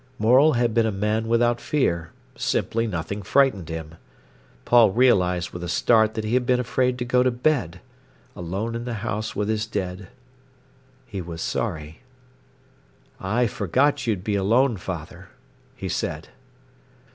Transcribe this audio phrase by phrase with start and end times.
[0.17, 3.97] Morel had been a man without fear—simply nothing frightened him.
[4.65, 7.81] Paul realised with a start that he had been afraid to go to bed,
[8.35, 10.07] alone in the house with his dead.
[11.05, 12.01] He was sorry.
[13.19, 15.29] "I forgot you'd be alone, father,"
[15.75, 16.29] he said.